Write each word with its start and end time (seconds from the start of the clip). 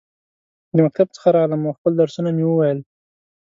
د 0.75 0.77
مکتب 0.85 1.07
څخه 1.15 1.29
راغلم، 1.35 1.61
او 1.67 1.77
خپل 1.77 1.91
درسونه 1.99 2.29
مې 2.35 2.45
وویل. 2.47 2.79